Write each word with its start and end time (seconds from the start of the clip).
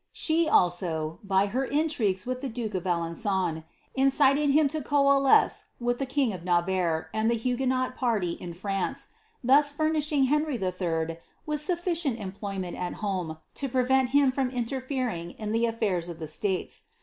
She, 0.13 0.49
also, 0.49 1.19
by 1.23 1.45
her 1.45 1.63
intrigues 1.63 2.25
with 2.25 2.41
the 2.41 2.49
duke 2.49 2.73
of 2.73 2.87
Alenfon, 2.87 3.63
incited 3.93 4.49
him 4.49 4.67
to 4.69 4.81
coalesce 4.81 5.65
with 5.79 5.99
the 5.99 6.07
king 6.07 6.33
of 6.33 6.43
Navarre 6.43 7.11
and 7.13 7.29
the 7.29 7.37
Huguenot 7.37 7.95
party 7.95 8.31
in 8.31 8.55
France, 8.55 9.09
thus 9.43 9.71
fur 9.71 9.91
nishing 9.91 10.25
Henry 10.27 10.55
III. 10.57 11.17
with 11.45 11.61
sufficient 11.61 12.19
employment 12.19 12.75
at 12.75 12.95
home 12.95 13.37
to 13.53 13.69
prevent 13.69 14.09
him 14.09 14.31
from 14.31 14.49
interfering 14.49 15.35
in 15.37 15.51
the 15.51 15.65
afftiirs 15.65 16.09
of 16.09 16.17
the 16.17 16.25
states. 16.25 16.85